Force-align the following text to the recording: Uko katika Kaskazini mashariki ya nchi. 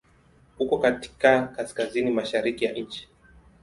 Uko 0.59 0.77
katika 0.77 1.47
Kaskazini 1.47 2.11
mashariki 2.11 2.65
ya 2.65 2.73
nchi. 2.73 3.07